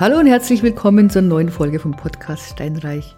[0.00, 3.16] Hallo und herzlich willkommen zur neuen Folge vom Podcast Steinreich.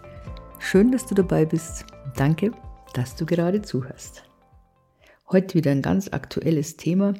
[0.60, 1.84] Schön, dass du dabei bist.
[2.16, 2.52] Danke,
[2.94, 4.22] dass du gerade zuhörst.
[5.30, 7.12] Heute wieder ein ganz aktuelles Thema.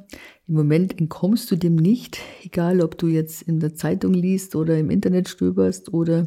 [0.48, 4.78] Im Moment entkommst du dem nicht, egal ob du jetzt in der Zeitung liest oder
[4.78, 6.24] im Internet stöberst oder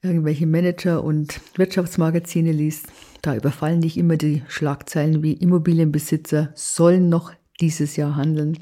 [0.00, 2.86] irgendwelche Manager und Wirtschaftsmagazine liest.
[3.20, 8.58] Da überfallen dich immer die Schlagzeilen wie Immobilienbesitzer sollen noch dieses Jahr handeln.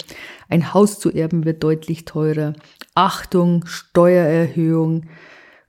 [0.49, 2.53] Ein Haus zu erben wird deutlich teurer.
[2.95, 5.05] Achtung, Steuererhöhung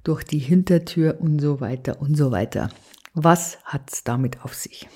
[0.04, 2.70] durch die Hintertür und so weiter und so weiter.
[3.14, 4.88] Was hat's damit auf sich?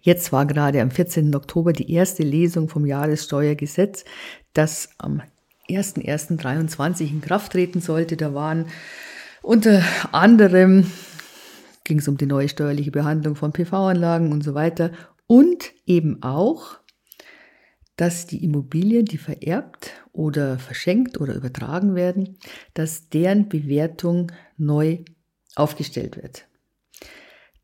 [0.00, 1.34] Jetzt war gerade am 14.
[1.34, 4.04] Oktober die erste Lesung vom Jahressteuergesetz,
[4.54, 5.22] das am
[5.68, 8.16] 1.1.23 in Kraft treten sollte.
[8.16, 8.66] Da waren
[9.42, 10.90] unter anderem
[11.88, 14.92] ging es um die neue steuerliche Behandlung von PV-Anlagen und so weiter
[15.26, 16.78] und eben auch
[17.98, 22.38] dass die Immobilien, die vererbt oder verschenkt oder übertragen werden,
[22.72, 24.98] dass deren Bewertung neu
[25.56, 26.46] aufgestellt wird.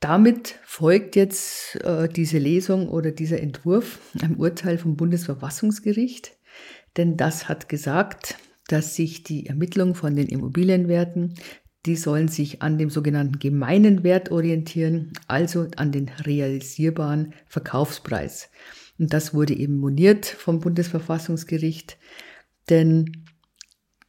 [0.00, 6.36] Damit folgt jetzt äh, diese Lesung oder dieser Entwurf einem Urteil vom Bundesverfassungsgericht,
[6.96, 11.34] denn das hat gesagt, dass sich die Ermittlung von den Immobilienwerten,
[11.86, 18.50] die sollen sich an dem sogenannten gemeinen Wert orientieren, also an den realisierbaren Verkaufspreis.
[18.98, 21.98] Und das wurde eben moniert vom Bundesverfassungsgericht,
[22.70, 23.24] denn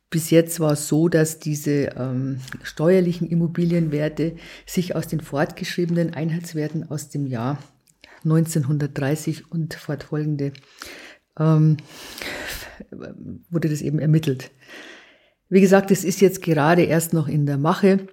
[0.09, 6.89] bis jetzt war es so, dass diese ähm, steuerlichen Immobilienwerte sich aus den fortgeschriebenen Einheitswerten
[6.89, 7.57] aus dem Jahr
[8.23, 10.53] 1930 und fortfolgende
[11.37, 11.77] ähm,
[13.49, 14.51] wurde das eben ermittelt.
[15.49, 18.07] Wie gesagt, es ist jetzt gerade erst noch in der Mache.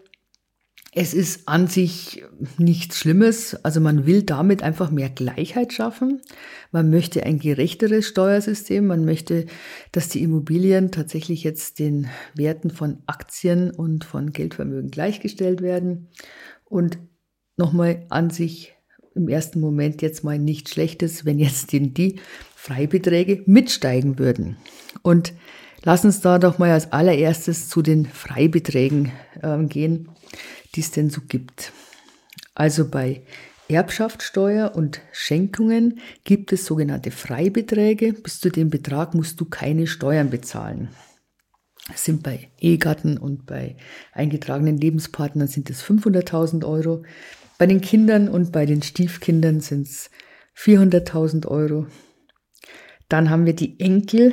[0.95, 2.23] Es ist an sich
[2.59, 3.55] nichts Schlimmes.
[3.65, 6.21] Also man will damit einfach mehr Gleichheit schaffen.
[6.71, 8.87] Man möchte ein gerechteres Steuersystem.
[8.87, 9.47] Man möchte,
[9.93, 16.09] dass die Immobilien tatsächlich jetzt den Werten von Aktien und von Geldvermögen gleichgestellt werden.
[16.67, 16.99] Und
[17.57, 18.75] nochmal an sich
[19.15, 22.21] im ersten Moment jetzt mal nichts Schlechtes, wenn jetzt die
[22.55, 24.59] Freibeträge mitsteigen würden.
[25.01, 25.33] Und
[25.85, 30.11] lass uns da doch mal als allererstes zu den Freibeträgen äh, gehen
[30.75, 31.73] die es denn so gibt.
[32.55, 33.23] Also bei
[33.69, 38.13] Erbschaftssteuer und Schenkungen gibt es sogenannte Freibeträge.
[38.13, 40.91] Bis zu dem Betrag musst du keine Steuern bezahlen.
[41.89, 43.77] Das sind bei Ehegatten und bei
[44.13, 47.03] eingetragenen Lebenspartnern sind es 500.000 Euro.
[47.59, 50.11] Bei den Kindern und bei den Stiefkindern sind es
[50.57, 51.87] 400.000 Euro.
[53.09, 54.33] Dann haben wir die Enkel,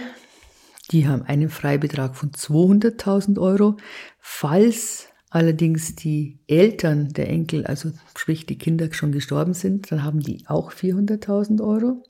[0.91, 3.77] die haben einen Freibetrag von 200.000 Euro,
[4.19, 10.19] falls allerdings die Eltern der Enkel, also sprich die Kinder schon gestorben sind, dann haben
[10.19, 12.03] die auch 400.000 Euro.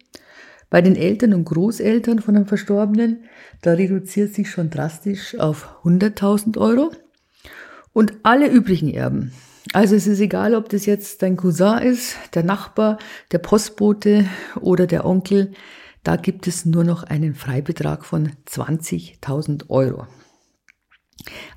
[0.70, 3.24] Bei den Eltern und Großeltern von einem Verstorbenen,
[3.62, 6.92] da reduziert sich schon drastisch auf 100.000 Euro.
[7.92, 9.32] Und alle übrigen Erben,
[9.74, 12.98] also es ist egal, ob das jetzt dein Cousin ist, der Nachbar,
[13.32, 14.26] der Postbote
[14.60, 15.52] oder der Onkel,
[16.04, 20.08] da gibt es nur noch einen Freibetrag von 20.000 Euro.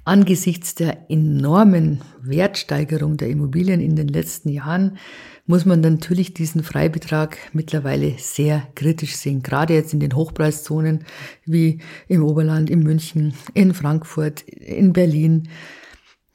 [0.05, 4.99] Angesichts der enormen Wertsteigerung der Immobilien in den letzten Jahren
[5.47, 9.43] muss man natürlich diesen Freibetrag mittlerweile sehr kritisch sehen.
[9.43, 11.05] Gerade jetzt in den Hochpreiszonen
[11.45, 15.49] wie im Oberland, in München, in Frankfurt, in Berlin.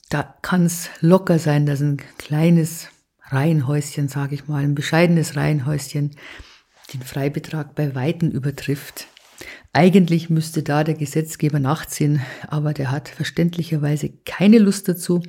[0.10, 2.88] Da kann es locker sein, dass ein kleines
[3.24, 6.12] Reihenhäuschen, sage ich mal, ein bescheidenes Reihenhäuschen
[6.94, 9.08] den Freibetrag bei Weitem übertrifft.
[9.74, 15.22] Eigentlich müsste da der Gesetzgeber nachziehen, aber der hat verständlicherweise keine Lust dazu.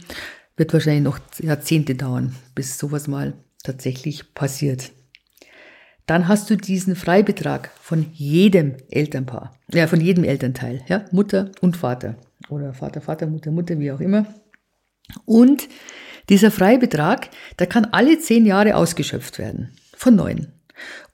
[0.57, 4.93] Wird wahrscheinlich noch Jahrzehnte dauern, bis sowas mal tatsächlich passiert.
[6.07, 11.77] Dann hast du diesen Freibetrag von jedem Elternpaar, ja, von jedem Elternteil, ja, Mutter und
[11.77, 12.17] Vater
[12.49, 14.25] oder Vater, Vater, Mutter, Mutter, wie auch immer.
[15.27, 15.69] Und
[16.31, 17.29] dieser Freibetrag,
[17.59, 19.73] der kann alle zehn Jahre ausgeschöpft werden.
[19.95, 20.49] Von neun.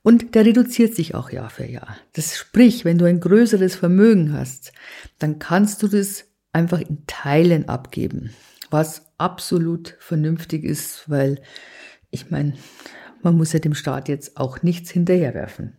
[0.05, 1.97] Und der reduziert sich auch Jahr für Jahr.
[2.13, 4.75] Das sprich, wenn du ein größeres Vermögen hast,
[5.19, 8.31] dann kannst du das einfach in Teilen abgeben,
[8.69, 11.41] was absolut vernünftig ist, weil
[12.11, 12.53] ich meine,
[13.23, 15.79] man muss ja dem Staat jetzt auch nichts hinterherwerfen.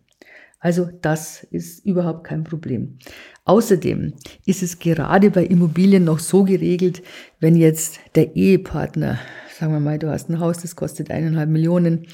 [0.58, 2.98] Also das ist überhaupt kein Problem.
[3.44, 4.14] Außerdem
[4.44, 7.00] ist es gerade bei Immobilien noch so geregelt,
[7.38, 9.20] wenn jetzt der Ehepartner,
[9.56, 12.08] sagen wir mal, du hast ein Haus, das kostet eineinhalb Millionen,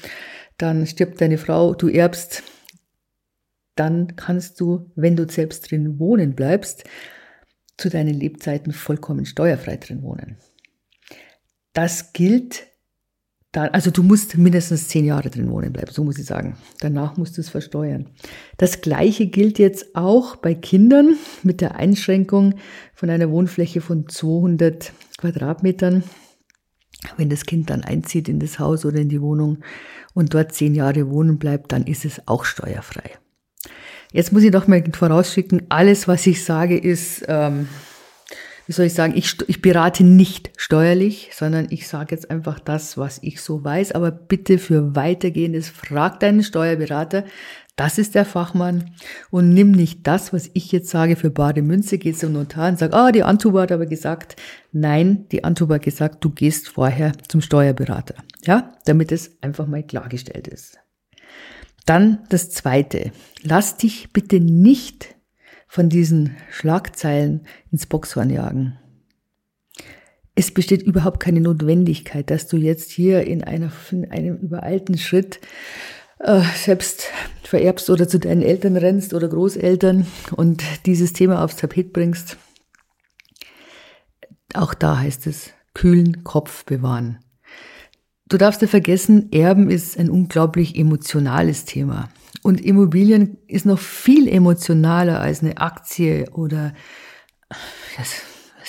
[0.57, 2.43] dann stirbt deine Frau, du erbst,
[3.75, 6.83] dann kannst du, wenn du selbst drin wohnen bleibst,
[7.77, 10.37] zu deinen Lebzeiten vollkommen steuerfrei drin wohnen.
[11.73, 12.67] Das gilt
[13.53, 16.57] dann, also du musst mindestens zehn Jahre drin wohnen bleiben, so muss ich sagen.
[16.79, 18.09] Danach musst du es versteuern.
[18.57, 22.55] Das Gleiche gilt jetzt auch bei Kindern mit der Einschränkung
[22.95, 26.03] von einer Wohnfläche von 200 Quadratmetern.
[27.17, 29.59] Wenn das Kind dann einzieht in das Haus oder in die Wohnung
[30.13, 33.11] und dort zehn Jahre wohnen bleibt, dann ist es auch steuerfrei.
[34.11, 37.67] Jetzt muss ich noch mal vorausschicken, alles, was ich sage, ist ähm,
[38.65, 42.97] wie soll ich sagen, ich, ich berate nicht steuerlich, sondern ich sage jetzt einfach das,
[42.97, 43.91] was ich so weiß.
[43.91, 47.25] Aber bitte für weitergehendes, frag deinen Steuerberater.
[47.75, 48.91] Das ist der Fachmann.
[49.31, 52.77] Und nimm nicht das, was ich jetzt sage, für bare Münze, geh zum Notar und
[52.77, 54.35] sag, ah, die Antuba hat aber gesagt,
[54.71, 58.15] nein, die Antuba hat gesagt, du gehst vorher zum Steuerberater.
[58.45, 60.77] Ja, damit es einfach mal klargestellt ist.
[61.85, 63.11] Dann das zweite.
[63.41, 65.15] Lass dich bitte nicht
[65.67, 67.41] von diesen Schlagzeilen
[67.71, 68.77] ins Boxhorn jagen.
[70.35, 75.39] Es besteht überhaupt keine Notwendigkeit, dass du jetzt hier in, einer, in einem übereilten Schritt
[76.23, 77.09] äh, selbst
[77.43, 82.37] vererbst oder zu deinen Eltern rennst oder Großeltern und dieses Thema aufs Tapet bringst.
[84.53, 87.19] Auch da heißt es, kühlen Kopf bewahren.
[88.29, 92.09] Du darfst ja vergessen, Erben ist ein unglaublich emotionales Thema.
[92.41, 96.73] Und Immobilien ist noch viel emotionaler als eine Aktie oder
[97.97, 98.23] als,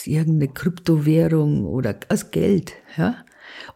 [0.06, 2.74] irgendeine Kryptowährung oder als Geld.
[2.98, 3.24] Ja?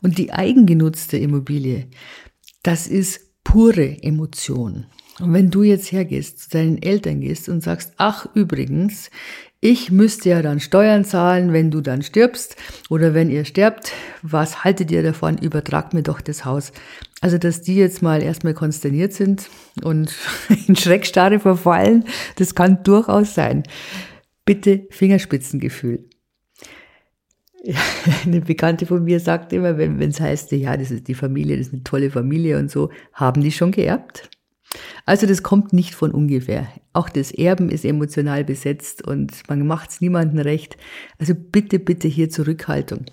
[0.02, 1.88] Und die eigengenutzte Immobilie,
[2.62, 4.84] das ist pure Emotion.
[5.20, 9.10] Und wenn du jetzt hergehst, zu deinen Eltern gehst und sagst, ach übrigens,
[9.60, 12.56] ich müsste ja dann Steuern zahlen, wenn du dann stirbst
[12.90, 15.38] oder wenn ihr sterbt, was haltet ihr davon?
[15.38, 16.72] Übertragt mir doch das Haus.
[17.22, 19.48] Also, dass die jetzt mal erstmal konsterniert sind
[19.82, 20.14] und
[20.68, 22.04] in Schreckstarre verfallen,
[22.36, 23.62] das kann durchaus sein.
[24.44, 26.04] Bitte Fingerspitzengefühl.
[27.62, 27.81] Ja,
[28.25, 31.69] eine Bekannte von mir sagt immer, wenn es heißt, ja, das ist die Familie, das
[31.69, 34.31] ist eine tolle Familie und so, haben die schon geerbt?
[35.06, 36.69] Also das kommt nicht von ungefähr.
[36.93, 40.76] Auch das Erben ist emotional besetzt und man macht es niemandem recht.
[41.19, 43.06] Also bitte, bitte hier Zurückhaltung.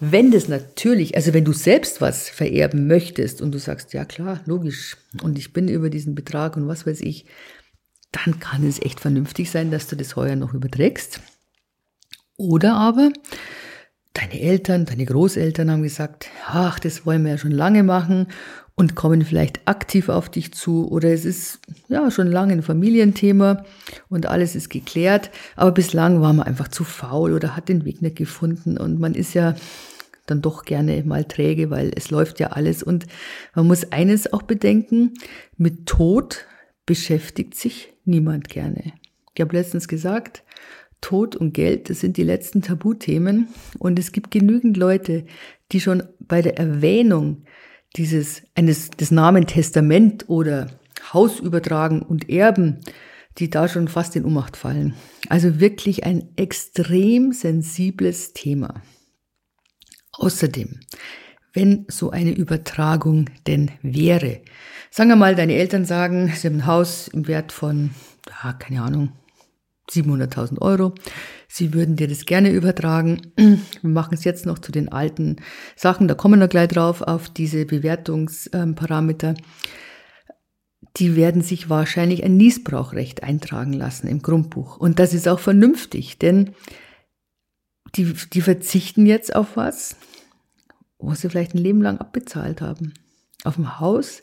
[0.00, 4.40] Wenn das natürlich, also wenn du selbst was vererben möchtest und du sagst, ja klar,
[4.46, 7.26] logisch, und ich bin über diesen Betrag und was weiß ich,
[8.10, 11.20] dann kann es echt vernünftig sein, dass du das heuer noch überträgst.
[12.36, 13.12] Oder aber
[14.16, 18.28] deine Eltern, deine Großeltern haben gesagt, ach, das wollen wir ja schon lange machen
[18.74, 23.64] und kommen vielleicht aktiv auf dich zu oder es ist ja schon lange ein Familienthema
[24.08, 28.02] und alles ist geklärt, aber bislang war man einfach zu faul oder hat den Weg
[28.02, 29.54] nicht gefunden und man ist ja
[30.26, 33.06] dann doch gerne mal träge, weil es läuft ja alles und
[33.54, 35.14] man muss eines auch bedenken,
[35.56, 36.46] mit Tod
[36.84, 38.92] beschäftigt sich niemand gerne.
[39.34, 40.42] Ich habe letztens gesagt,
[41.00, 43.48] Tod und Geld, das sind die letzten Tabuthemen
[43.78, 45.26] und es gibt genügend Leute,
[45.72, 47.44] die schon bei der Erwähnung
[47.96, 50.68] dieses, eines, des Namen Testament oder
[51.12, 52.80] Haus übertragen und Erben,
[53.38, 54.94] die da schon fast in Ohnmacht fallen.
[55.28, 58.82] Also wirklich ein extrem sensibles Thema.
[60.12, 60.80] Außerdem,
[61.52, 64.40] wenn so eine Übertragung denn wäre,
[64.90, 67.90] sagen wir mal, deine Eltern sagen, sie haben ein Haus im Wert von,
[68.42, 69.12] ja, keine Ahnung,
[69.90, 70.94] 700.000 Euro.
[71.48, 73.32] Sie würden dir das gerne übertragen.
[73.36, 73.60] Wir
[73.90, 75.36] machen es jetzt noch zu den alten
[75.76, 76.08] Sachen.
[76.08, 79.34] Da kommen wir gleich drauf auf diese Bewertungsparameter.
[80.96, 84.76] Die werden sich wahrscheinlich ein Niesbrauchrecht eintragen lassen im Grundbuch.
[84.78, 86.50] Und das ist auch vernünftig, denn
[87.94, 89.96] die, die verzichten jetzt auf was,
[90.98, 92.94] wo sie vielleicht ein Leben lang abbezahlt haben.
[93.44, 94.22] Auf ein Haus,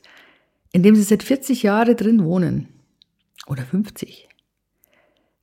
[0.72, 2.68] in dem sie seit 40 Jahren drin wohnen.
[3.48, 4.30] Oder 50.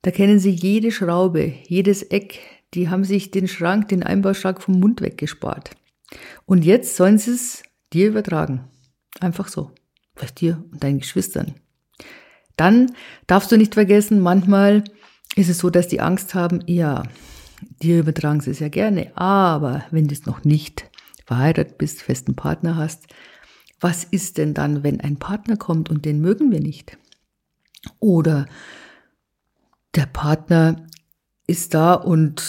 [0.02, 2.40] Da kennen sie jede Schraube, jedes Eck.
[2.74, 5.70] Die haben sich den Schrank, den Einbauschrank vom Mund weggespart.
[6.46, 8.64] Und jetzt sollen sie es dir übertragen.
[9.20, 9.72] Einfach so.
[10.14, 11.54] Vielleicht dir und deinen Geschwistern.
[12.56, 12.92] Dann
[13.26, 14.84] darfst du nicht vergessen, manchmal
[15.36, 17.04] ist es so, dass die Angst haben, ja,
[17.82, 20.90] dir übertragen sie es ja gerne, aber wenn du es noch nicht
[21.24, 23.06] verheiratet bist, festen Partner hast,
[23.80, 26.98] was ist denn dann, wenn ein Partner kommt und den mögen wir nicht?
[27.98, 28.46] Oder
[29.94, 30.86] der Partner
[31.46, 32.42] ist da und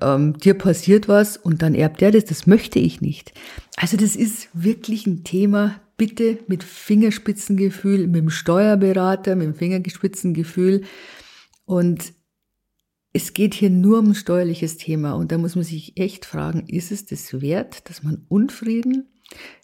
[0.00, 2.24] ähm, dir passiert was und dann erbt er das.
[2.24, 3.34] Das möchte ich nicht.
[3.76, 5.80] Also das ist wirklich ein Thema.
[5.98, 10.84] Bitte mit Fingerspitzengefühl, mit dem Steuerberater, mit dem Fingerspitzengefühl.
[11.66, 12.14] Und
[13.12, 15.12] es geht hier nur um ein steuerliches Thema.
[15.12, 19.08] Und da muss man sich echt fragen, ist es das wert, dass man Unfrieden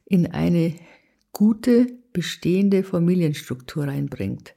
[0.05, 0.75] in eine
[1.33, 4.55] gute, bestehende Familienstruktur reinbringt?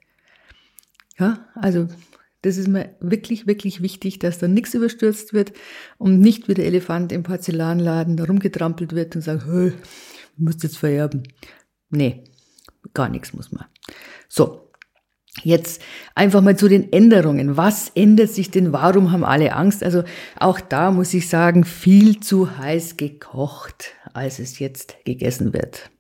[1.18, 1.88] Ja, also
[2.46, 5.52] das ist mir wirklich, wirklich wichtig, dass da nichts überstürzt wird
[5.98, 9.46] und nicht wie der Elefant im Porzellanladen da rumgetrampelt wird und sagt,
[10.38, 11.24] musst jetzt vererben.
[11.90, 12.24] Nee,
[12.94, 13.66] gar nichts muss man.
[14.30, 14.62] So,
[15.44, 15.82] Jetzt
[16.16, 17.58] einfach mal zu den Änderungen.
[17.58, 18.72] Was ändert sich denn?
[18.72, 19.84] Warum haben alle Angst?
[19.84, 20.04] Also
[20.40, 25.92] auch da muss ich sagen, viel zu heiß gekocht, als es jetzt gegessen wird.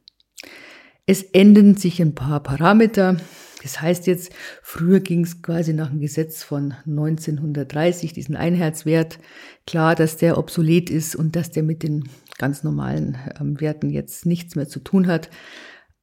[1.05, 3.17] Es ändern sich ein paar Parameter.
[3.65, 4.31] Das heißt jetzt,
[4.62, 9.17] früher ging es quasi nach dem Gesetz von 1930, diesen Einheitswert,
[9.65, 12.07] klar, dass der obsolet ist und dass der mit den
[12.38, 15.31] ganz normalen ähm, Werten jetzt nichts mehr zu tun hat.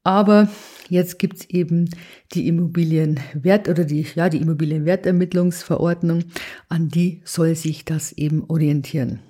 [0.03, 0.49] Aber
[0.89, 1.89] jetzt gibt's eben
[2.33, 6.25] die Immobilienwert oder die, ja, die Immobilienwertermittlungsverordnung,
[6.69, 9.21] an die soll sich das eben orientieren.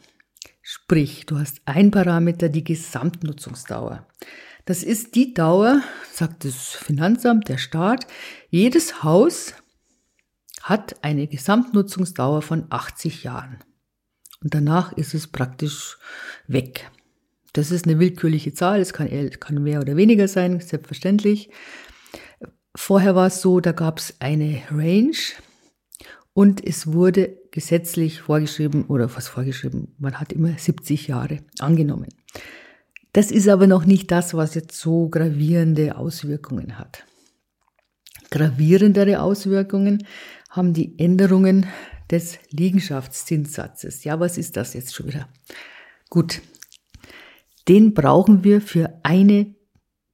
[0.63, 4.07] Sprich, du hast ein Parameter, die Gesamtnutzungsdauer.
[4.65, 8.07] Das ist die Dauer, sagt das Finanzamt, der Staat.
[8.49, 9.55] Jedes Haus
[10.63, 13.59] hat eine Gesamtnutzungsdauer von 80 Jahren.
[14.43, 15.99] Und danach ist es praktisch
[16.47, 16.91] weg.
[17.53, 19.09] Das ist eine willkürliche Zahl, es kann,
[19.41, 21.51] kann mehr oder weniger sein, selbstverständlich.
[22.75, 25.17] Vorher war es so, da gab es eine Range
[26.33, 32.09] und es wurde gesetzlich vorgeschrieben oder was vorgeschrieben, man hat immer 70 Jahre angenommen.
[33.13, 37.05] Das ist aber noch nicht das, was jetzt so gravierende Auswirkungen hat.
[38.31, 40.07] Gravierendere Auswirkungen
[40.49, 41.67] haben die Änderungen
[42.11, 44.05] des Liegenschaftszinssatzes.
[44.05, 45.29] Ja, was ist das jetzt schon wieder?
[46.09, 46.41] Gut,
[47.69, 49.55] den brauchen wir für eine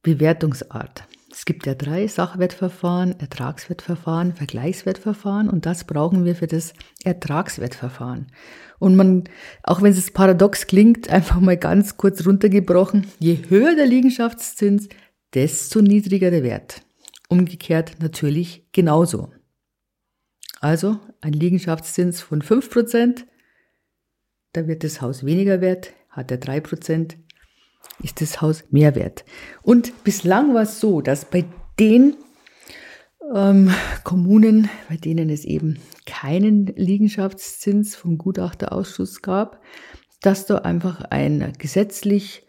[0.03, 1.03] Bewertungsart.
[1.49, 8.27] Gibt ja drei Sachwertverfahren, Ertragswertverfahren, Vergleichswertverfahren und das brauchen wir für das Ertragswertverfahren.
[8.77, 9.23] Und man,
[9.63, 14.89] auch wenn es paradox klingt, einfach mal ganz kurz runtergebrochen, je höher der Liegenschaftszins,
[15.33, 16.83] desto niedriger der Wert.
[17.29, 19.31] Umgekehrt natürlich genauso.
[20.61, 23.23] Also ein Liegenschaftszins von 5%,
[24.53, 27.15] da wird das Haus weniger wert, hat er 3%,
[28.03, 29.25] ist das Haus mehr wert.
[29.61, 31.45] Und bislang war es so, dass bei
[31.79, 32.15] den
[33.33, 33.71] ähm,
[34.03, 39.61] Kommunen, bei denen es eben keinen Liegenschaftszins vom Gutachterausschuss gab,
[40.21, 42.45] dass da einfach ein gesetzlich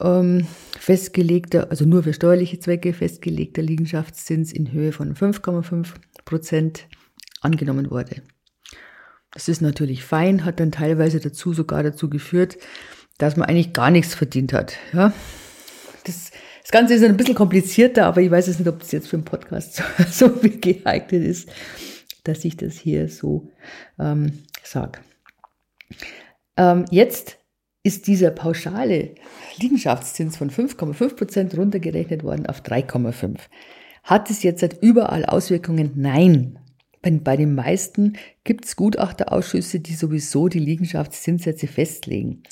[0.00, 0.46] ähm,
[0.78, 6.88] festgelegter, also nur für steuerliche Zwecke festgelegter Liegenschaftszins in Höhe von 5,5 Prozent
[7.40, 8.22] angenommen wurde.
[9.32, 12.56] Das ist natürlich fein, hat dann teilweise dazu sogar dazu geführt,
[13.18, 14.76] dass man eigentlich gar nichts verdient hat.
[14.92, 15.12] Ja?
[16.04, 16.30] Das,
[16.62, 19.16] das Ganze ist ein bisschen komplizierter, aber ich weiß es nicht, ob es jetzt für
[19.16, 19.76] einen Podcast
[20.10, 20.30] so, so
[20.60, 21.48] geeignet ist,
[22.24, 23.50] dass ich das hier so
[23.98, 25.00] ähm, sage.
[26.56, 27.38] Ähm, jetzt
[27.82, 29.14] ist dieser pauschale
[29.58, 33.38] Liegenschaftszins von 5,5 Prozent runtergerechnet worden auf 3,5.
[34.02, 35.92] Hat es jetzt seit überall Auswirkungen?
[35.94, 36.58] Nein.
[37.02, 42.42] Bei den meisten gibt es Gutachterausschüsse, die sowieso die Liegenschaftszinssätze festlegen.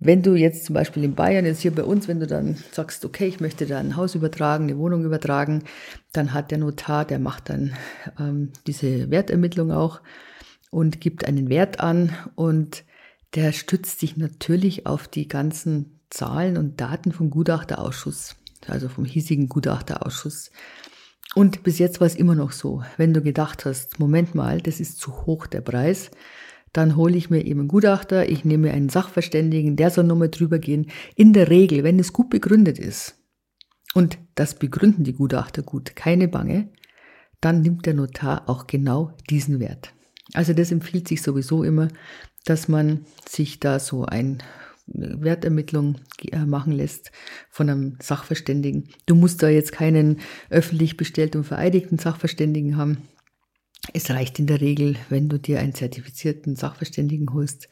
[0.00, 3.04] Wenn du jetzt zum Beispiel in Bayern, jetzt hier bei uns, wenn du dann sagst,
[3.04, 5.64] okay, ich möchte da ein Haus übertragen, eine Wohnung übertragen,
[6.12, 7.74] dann hat der Notar, der macht dann
[8.18, 10.00] ähm, diese Wertermittlung auch
[10.70, 12.84] und gibt einen Wert an und
[13.34, 18.36] der stützt sich natürlich auf die ganzen Zahlen und Daten vom Gutachterausschuss,
[18.68, 20.52] also vom hiesigen Gutachterausschuss.
[21.34, 24.80] Und bis jetzt war es immer noch so, wenn du gedacht hast, Moment mal, das
[24.80, 26.10] ist zu hoch der Preis,
[26.72, 30.58] dann hole ich mir eben einen Gutachter, ich nehme einen Sachverständigen, der soll nochmal drüber
[30.58, 30.90] gehen.
[31.14, 33.16] In der Regel, wenn es gut begründet ist,
[33.94, 36.68] und das begründen die Gutachter gut, keine Bange,
[37.40, 39.94] dann nimmt der Notar auch genau diesen Wert.
[40.34, 41.88] Also das empfiehlt sich sowieso immer,
[42.44, 44.38] dass man sich da so eine
[44.86, 45.96] Wertermittlung
[46.30, 47.12] äh, machen lässt
[47.50, 48.88] von einem Sachverständigen.
[49.06, 50.20] Du musst da jetzt keinen
[50.50, 53.08] öffentlich bestellten und vereidigten Sachverständigen haben.
[53.92, 57.68] Es reicht in der Regel, wenn du dir einen zertifizierten Sachverständigen holst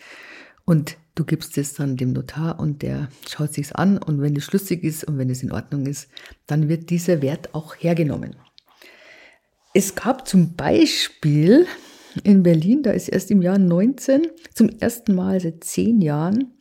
[0.65, 4.45] und du gibst es dann dem Notar und der schaut sich's an und wenn es
[4.45, 6.09] schlüssig ist und wenn es in Ordnung ist,
[6.47, 8.37] dann wird dieser Wert auch hergenommen.
[9.75, 11.67] Es gab zum Beispiel
[12.25, 16.55] in Berlin, da ist erst im Jahr 19 zum ersten Mal seit zehn Jahren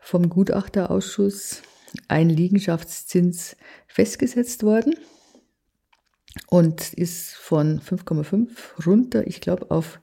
[0.00, 1.62] vom Gutachterausschuss
[2.08, 4.94] ein Liegenschaftszins festgesetzt worden
[6.48, 8.48] und ist von 5,5
[8.86, 10.00] runter, ich glaube, auf,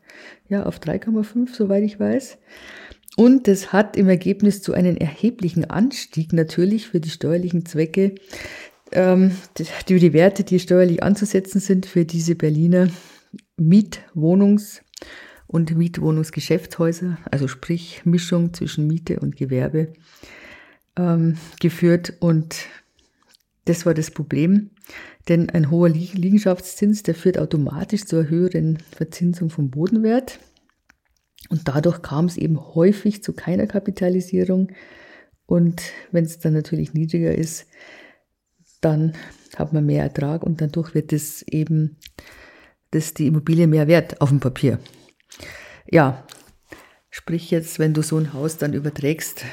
[0.50, 2.38] ja, auf 3,5, soweit ich weiß.
[3.16, 8.16] Und das hat im Ergebnis zu einem erheblichen Anstieg natürlich für die steuerlichen Zwecke,
[8.92, 12.90] ähm, die, die Werte, die steuerlich anzusetzen sind für diese Berliner
[13.60, 14.82] Mietwohnungs-
[15.48, 19.94] und Mietwohnungsgeschäftshäuser, also sprich Mischung zwischen Miete und Gewerbe,
[20.98, 22.14] ähm, geführt.
[22.20, 22.56] Und
[23.66, 24.72] das war das Problem.
[25.30, 30.40] Denn ein hoher Liegenschaftszins, der führt automatisch zur höheren Verzinsung vom Bodenwert.
[31.50, 34.72] Und dadurch kam es eben häufig zu keiner Kapitalisierung
[35.46, 37.68] Und wenn es dann natürlich niedriger ist,
[38.82, 39.14] dann
[39.56, 41.98] hat man mehr Ertrag und dadurch wird es eben
[42.92, 44.80] das die Immobilie mehr wert auf dem Papier.
[45.90, 46.26] Ja,
[47.10, 49.46] sprich jetzt, wenn du so ein Haus dann überträgst,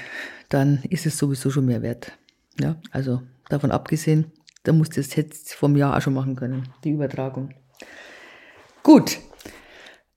[0.49, 2.13] dann ist es sowieso schon mehr wert.
[2.59, 6.69] Ja, also davon abgesehen, da musst du es jetzt vom Jahr auch schon machen können,
[6.85, 7.55] die Übertragung.
[8.83, 9.19] Gut.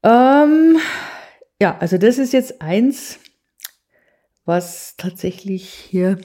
[0.04, 0.78] Ähm,
[1.62, 3.20] ja, also das ist jetzt eins,
[4.46, 6.18] was tatsächlich hier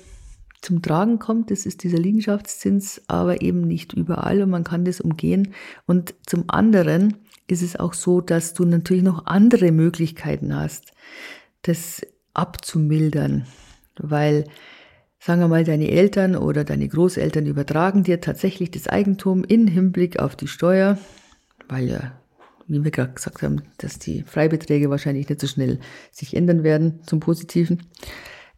[0.61, 1.51] zum Tragen kommt.
[1.51, 5.55] Das ist dieser Liegenschaftszins, aber eben nicht überall und man kann das umgehen.
[5.87, 10.93] Und zum anderen ist es auch so, dass du natürlich noch andere Möglichkeiten hast,
[11.63, 12.03] das
[12.35, 13.47] abzumildern,
[13.99, 14.45] weil
[15.19, 20.19] sagen wir mal, deine Eltern oder deine Großeltern übertragen dir tatsächlich das Eigentum in Hinblick
[20.19, 20.99] auf die Steuer,
[21.69, 22.21] weil ja,
[22.67, 25.81] wie wir gerade gesagt haben, dass die Freibeträge wahrscheinlich nicht so schnell
[26.13, 27.83] sich ändern werden zum Positiven.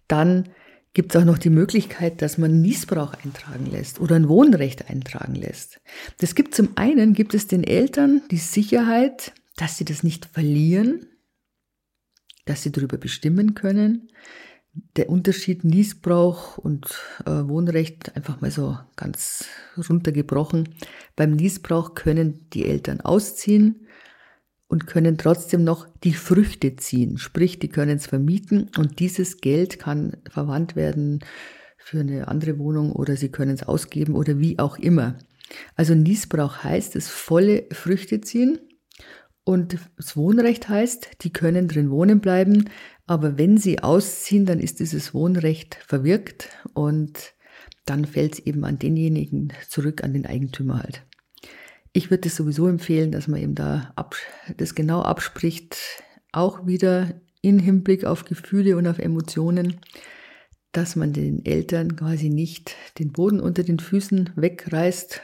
[0.09, 0.49] Dann
[0.93, 5.35] gibt es auch noch die Möglichkeit, dass man Niesbrauch eintragen lässt oder ein Wohnrecht eintragen
[5.35, 5.81] lässt.
[6.19, 11.07] Das gibt zum einen, gibt es den Eltern die Sicherheit, dass sie das nicht verlieren,
[12.45, 14.09] dass sie darüber bestimmen können.
[14.73, 16.87] Der Unterschied Niesbrauch und
[17.27, 19.47] äh, Wohnrecht einfach mal so ganz
[19.77, 20.75] runtergebrochen.
[21.17, 23.87] Beim Niesbrauch können die Eltern ausziehen
[24.69, 27.19] und können trotzdem noch die Früchte ziehen.
[27.19, 31.25] Sprich, die können es vermieten und dieses Geld kann verwandt werden
[31.77, 35.19] für eine andere Wohnung oder sie können es ausgeben oder wie auch immer.
[35.75, 38.61] Also Niesbrauch heißt es volle Früchte ziehen
[39.43, 42.71] und das Wohnrecht heißt, die können drin wohnen bleiben,
[43.11, 47.35] aber wenn sie ausziehen, dann ist dieses Wohnrecht verwirkt und
[47.85, 51.02] dann fällt es eben an denjenigen zurück, an den Eigentümer halt.
[51.93, 53.93] Ich würde es sowieso empfehlen, dass man eben da
[54.57, 55.76] das genau abspricht,
[56.31, 59.81] auch wieder in Hinblick auf Gefühle und auf Emotionen,
[60.71, 65.21] dass man den Eltern quasi nicht den Boden unter den Füßen wegreißt,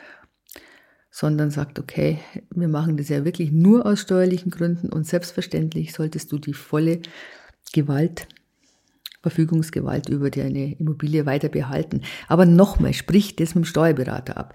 [1.13, 2.19] sondern sagt, okay,
[2.51, 7.01] wir machen das ja wirklich nur aus steuerlichen Gründen und selbstverständlich solltest du die volle
[7.73, 8.29] Gewalt,
[9.23, 12.03] Verfügungsgewalt über deine Immobilie weiter behalten.
[12.29, 14.55] Aber nochmal, sprich das mit dem Steuerberater ab.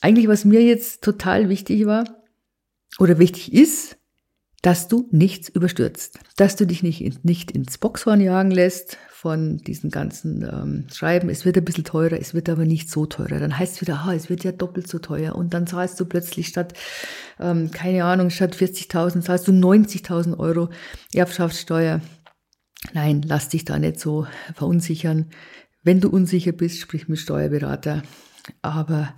[0.00, 2.04] Eigentlich, was mir jetzt total wichtig war
[2.98, 3.96] oder wichtig ist,
[4.62, 9.90] dass du nichts überstürzt, dass du dich nicht, nicht ins Boxhorn jagen lässt von diesen
[9.90, 11.28] ganzen ähm, Schreiben.
[11.28, 13.40] Es wird ein bisschen teurer, es wird aber nicht so teurer.
[13.40, 15.34] Dann heißt es wieder, ah, es wird ja doppelt so teuer.
[15.34, 16.74] Und dann zahlst du plötzlich statt,
[17.40, 20.70] ähm, keine Ahnung, statt 40.000 zahlst du 90.000 Euro
[21.12, 22.00] Erbschaftssteuer.
[22.92, 25.30] Nein, lass dich da nicht so verunsichern.
[25.82, 28.02] Wenn du unsicher bist, sprich mit Steuerberater.
[28.60, 29.14] Aber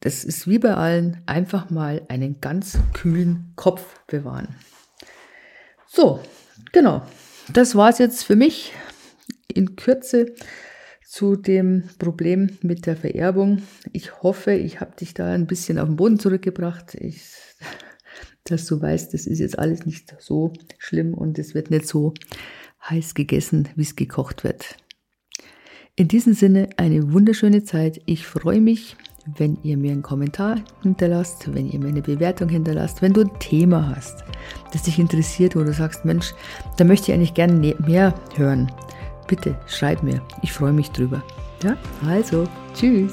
[0.00, 4.54] das ist wie bei allen, einfach mal einen ganz kühlen Kopf bewahren.
[5.86, 6.20] So,
[6.72, 7.06] genau.
[7.52, 8.72] Das war es jetzt für mich
[9.52, 10.34] in Kürze
[11.06, 13.62] zu dem Problem mit der Vererbung.
[13.92, 16.94] Ich hoffe, ich habe dich da ein bisschen auf den Boden zurückgebracht.
[16.94, 17.34] Ich,
[18.44, 22.14] dass du weißt, das ist jetzt alles nicht so schlimm und es wird nicht so
[22.88, 24.76] heiß gegessen, wie es gekocht wird.
[25.94, 28.00] In diesem Sinne eine wunderschöne Zeit.
[28.06, 28.96] Ich freue mich,
[29.36, 33.38] wenn ihr mir einen Kommentar hinterlasst, wenn ihr mir eine Bewertung hinterlasst, wenn du ein
[33.38, 34.24] Thema hast,
[34.72, 36.34] das dich interessiert, wo du sagst, Mensch,
[36.76, 38.72] da möchte ich eigentlich gerne ne-, mehr hören.
[39.28, 41.22] Bitte schreib mir, ich freue mich drüber.
[41.62, 41.76] Ja,
[42.06, 43.12] also, tschüss.